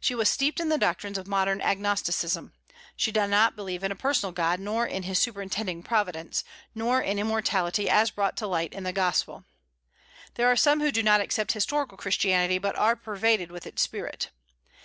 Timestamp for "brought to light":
8.10-8.72